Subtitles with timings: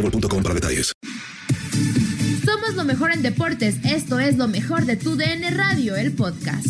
[0.00, 0.92] boostmobile.com para detalles.
[2.44, 3.76] Somos lo mejor en deportes.
[3.84, 6.66] Esto es lo mejor de tu DN Radio, el podcast.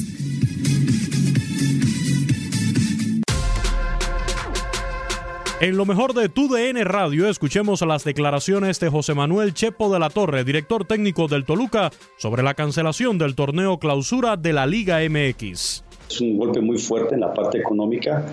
[5.60, 9.98] En lo mejor de tu DN Radio, escuchemos las declaraciones de José Manuel Chepo de
[9.98, 15.00] la Torre, director técnico del Toluca, sobre la cancelación del torneo clausura de la Liga
[15.06, 15.84] MX.
[16.08, 18.24] Es un golpe muy fuerte en la parte económica,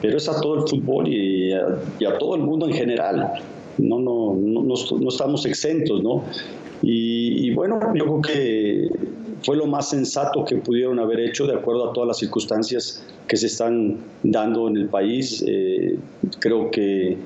[0.00, 1.66] pero es a todo el fútbol y a,
[1.98, 3.32] y a todo el mundo en general.
[3.78, 6.24] No, no, no, no, estamos exentos, ¿no?
[6.82, 8.88] Y, bueno, yo creo que
[9.42, 13.36] fue lo más sensato que pudieron haber hecho de acuerdo a todas las circunstancias que
[13.36, 15.44] se están dando en el país.
[15.46, 15.98] Eh,
[16.38, 17.16] creo que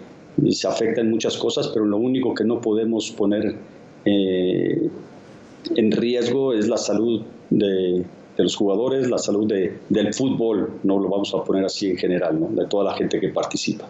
[0.51, 3.55] se afectan muchas cosas, pero lo único que no podemos poner
[4.05, 4.89] eh,
[5.77, 8.05] en riesgo es la salud de,
[8.37, 12.41] los jugadores, la salud de, del fútbol, no lo vamos a poner así en general,
[12.41, 12.49] ¿no?
[12.49, 13.87] de toda la gente que participa.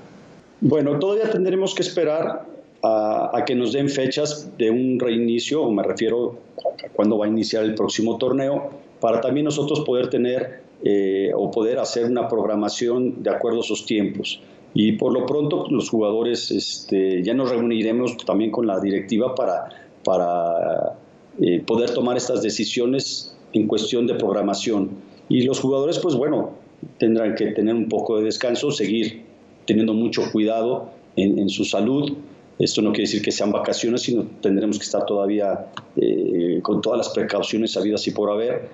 [0.60, 2.47] Bueno, todavía tendremos que esperar
[2.82, 6.38] a, que nos den fechas de un reinicio, o me refiero
[6.84, 8.70] a cuándo va a iniciar el próximo torneo,
[9.00, 13.87] para también nosotros poder tener eh, o poder hacer una programación de acuerdo a esos
[13.87, 14.43] tiempos.
[14.75, 19.69] Y por lo pronto los jugadores este, ya nos reuniremos también con la directiva para,
[20.04, 20.94] para
[21.41, 24.91] eh, poder tomar estas decisiones en cuestión de programación.
[25.28, 26.50] Y los jugadores, pues bueno,
[26.99, 29.29] tendrán que tener un poco de descanso, seguir
[29.70, 32.16] teniendo mucho cuidado en, en su salud,
[32.58, 36.98] esto no quiere decir que sean vacaciones, sino tendremos que estar todavía eh, con todas
[36.98, 38.69] las precauciones habidas y por haber.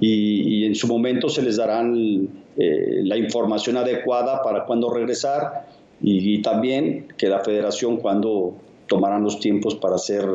[0.00, 1.94] Y, y en su momento se les darán
[2.56, 5.66] eh, la información adecuada para cuándo regresar
[6.02, 8.54] y, y, también que la federación cuando
[8.86, 10.26] tomarán los tiempos para hacer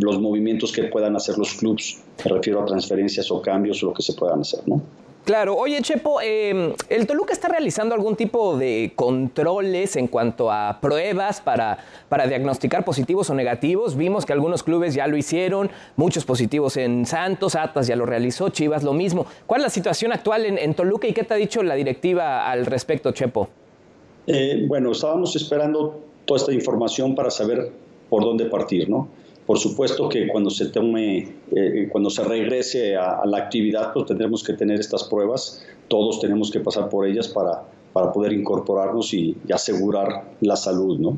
[0.00, 2.02] los movimientos que puedan hacer los clubes.
[2.24, 4.82] Me refiero a transferencias o cambios o lo que se puedan hacer, ¿no?
[5.24, 10.78] Claro, oye Chepo, eh, ¿el Toluca está realizando algún tipo de controles en cuanto a
[10.80, 13.94] pruebas para, para diagnosticar positivos o negativos?
[13.94, 18.48] Vimos que algunos clubes ya lo hicieron, muchos positivos en Santos, Atlas ya lo realizó,
[18.48, 19.26] Chivas lo mismo.
[19.46, 22.50] ¿Cuál es la situación actual en, en Toluca y qué te ha dicho la directiva
[22.50, 23.50] al respecto, Chepo?
[24.26, 27.70] Eh, bueno, estábamos esperando toda esta información para saber
[28.08, 29.08] por dónde partir, ¿no?
[29.48, 31.26] Por supuesto que cuando se tome,
[31.56, 35.64] eh, cuando se regrese a, a, la actividad, pues tendremos que tener estas pruebas.
[35.88, 37.62] Todos tenemos que pasar por ellas para,
[37.94, 41.16] para poder incorporarnos y, y asegurar la salud, ¿no?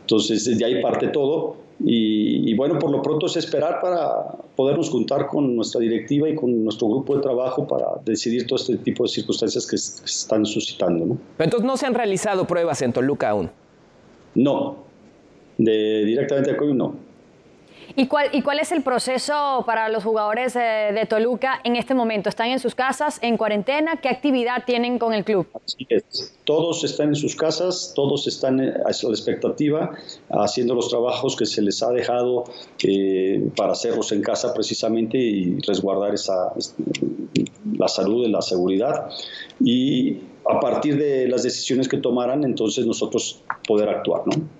[0.00, 1.56] Entonces, desde ahí parte todo.
[1.84, 6.36] Y, y, bueno, por lo pronto es esperar para podernos juntar con nuestra directiva y
[6.36, 10.46] con nuestro grupo de trabajo para decidir todo este tipo de circunstancias que, se están
[10.46, 11.18] suscitando, ¿no?
[11.36, 13.50] Pero entonces no se han realizado pruebas en Toluca aún.
[14.34, 14.76] No,
[15.58, 17.09] de, directamente a COVID no.
[17.96, 21.94] ¿Y cuál, ¿Y cuál es el proceso para los jugadores eh, de Toluca en este
[21.94, 22.28] momento?
[22.28, 24.00] ¿Están en sus casas, en cuarentena?
[24.00, 25.46] ¿Qué actividad tienen con el club?
[25.64, 26.34] Así es.
[26.44, 29.92] Todos están en sus casas, todos están a la expectativa,
[30.28, 32.44] haciendo los trabajos que se les ha dejado
[32.82, 36.52] eh, para hacerlos en casa precisamente y resguardar esa,
[37.76, 39.10] la salud y la seguridad.
[39.60, 44.59] Y a partir de las decisiones que tomaran, entonces nosotros poder actuar, ¿no?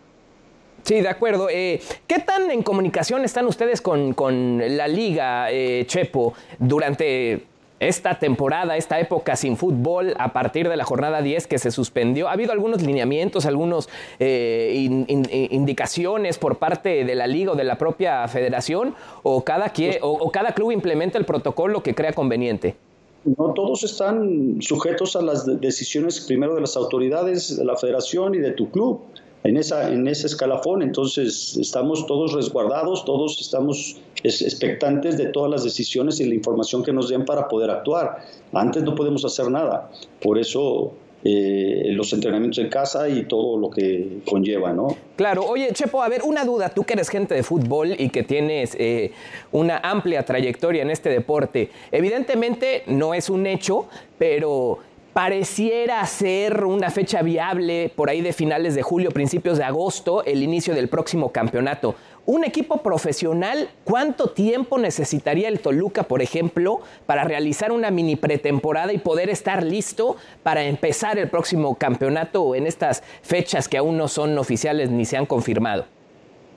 [0.83, 1.49] Sí, de acuerdo.
[1.51, 7.45] Eh, ¿Qué tan en comunicación están ustedes con, la liga, eh, Chepo, durante
[7.79, 12.29] esta temporada, esta época sin fútbol, a partir de la jornada 10 que se suspendió?
[12.29, 13.89] ¿Ha habido algunos lineamientos, algunas
[14.19, 18.95] eh, indicaciones por parte de la liga o de la propia federación?
[19.23, 19.73] ¿O cada,
[20.03, 22.77] o cada club implementa el protocolo que crea conveniente?
[23.25, 28.39] No todos están sujetos a las decisiones primero de las autoridades de la federación y
[28.39, 29.03] de tu club
[29.45, 30.83] en, esa, en ese escalafón.
[30.83, 36.93] Entonces estamos todos resguardados, todos estamos expectantes de todas las decisiones y la información que
[36.93, 38.19] nos den para poder actuar.
[38.53, 39.91] Antes no podemos hacer nada.
[40.21, 40.93] Por eso
[41.23, 44.97] eh, los entrenamientos en casa y todo lo que conlleva, ¿no?
[45.17, 48.23] Claro, oye, Chepo, a ver, una duda, tú que eres gente de fútbol y que
[48.23, 49.13] tienes eh,
[49.53, 53.87] una amplia trayectoria en este deporte, evidentemente no es un hecho,
[54.19, 54.79] pero
[55.13, 60.43] pareciera ser una fecha viable por ahí de finales de julio, principios de agosto, el
[60.43, 61.97] inicio del próximo campeonato.
[62.27, 68.93] Un equipo profesional, ¿cuánto tiempo necesitaría el Toluca, por ejemplo, para realizar una mini pretemporada
[68.93, 74.07] y poder estar listo para empezar el próximo campeonato en estas fechas que aún no
[74.07, 75.87] son oficiales ni se han confirmado?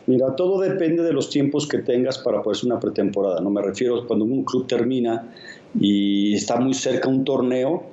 [0.05, 3.39] Mira, todo depende de los tiempos que tengas para poder hacer una pretemporada.
[3.39, 5.29] No me refiero cuando un club termina
[5.79, 7.83] y está muy cerca un torneo,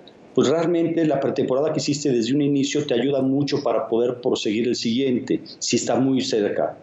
[0.40, 4.68] pues realmente la pretemporada que hiciste desde un inicio te ayuda mucho para poder proseguir
[4.68, 6.78] el siguiente, si está muy cerca.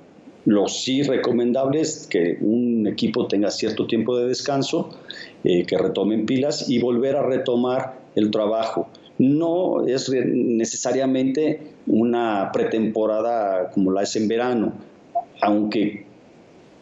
[0.45, 4.91] Lo sí recomendable es que un equipo tenga cierto tiempo de descanso,
[5.43, 8.89] eh, que retomen pilas y volver a retomar el trabajo.
[9.17, 14.73] No es necesariamente una pretemporada como la es en verano,
[15.41, 16.05] aunque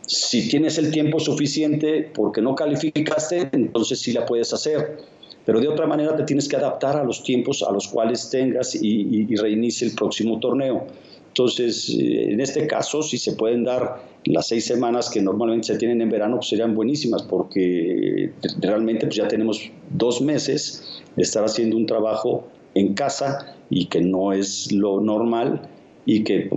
[0.07, 5.14] si tienes el tiempo suficiente porque no calificaste, entonces sí la puedes hacer.
[5.45, 8.75] Pero de otra manera te tienes que adaptar a los tiempos a los cuales tengas
[8.75, 10.87] y, y reinicie el próximo torneo.
[11.35, 15.77] Entonces, eh, en este caso, si se pueden dar las seis semanas que normalmente se
[15.77, 18.31] tienen en verano, pues serían buenísimas, porque
[18.61, 23.99] realmente pues ya tenemos dos meses de estar haciendo un trabajo en casa y que
[23.99, 25.67] no es lo normal
[26.05, 26.49] y que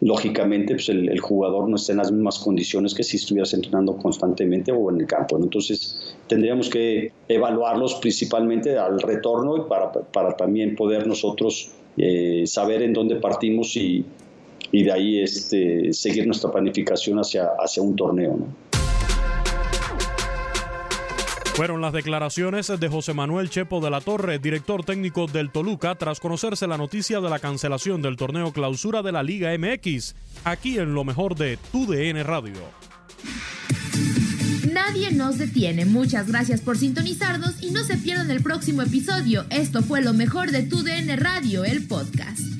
[0.00, 4.72] lógicamente pues el, jugador no está en las mismas condiciones que si estuvieras entrenando constantemente
[4.72, 5.36] o en el campo.
[5.36, 12.82] Entonces tendríamos que evaluarlos principalmente al retorno y para, para también poder nosotros eh, saber
[12.82, 14.04] en dónde partimos y,
[14.72, 18.38] y de ahí este, seguir nuestra planificación hacia, hacia un torneo.
[21.60, 26.18] Fueron las declaraciones de José Manuel Chepo de la Torre, director técnico del Toluca, tras
[26.18, 30.14] conocerse la noticia de la cancelación del torneo clausura de la Liga MX,
[30.44, 32.54] aquí en lo mejor de Tu DN Radio.
[34.72, 35.84] Nadie nos detiene.
[35.84, 39.44] Muchas gracias por sintonizarnos y no se pierdan el próximo episodio.
[39.50, 42.59] Esto fue lo mejor de Tu DN Radio, el podcast.